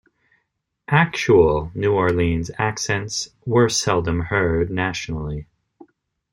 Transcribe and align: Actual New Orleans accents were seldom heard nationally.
Actual 0.87 1.71
New 1.75 1.93
Orleans 1.93 2.49
accents 2.57 3.29
were 3.45 3.69
seldom 3.69 4.19
heard 4.21 4.71
nationally. 4.71 5.45